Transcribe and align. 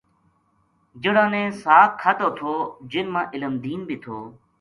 جہڑاں 1.01 1.29
نے 1.33 1.43
ساگ 1.61 1.89
کھادو 2.01 2.29
تھو 2.37 2.53
جن 2.91 3.05
ما 3.13 3.21
علم 3.33 3.53
دین 3.63 3.79
بھی 3.87 3.97
تھو 4.03 4.17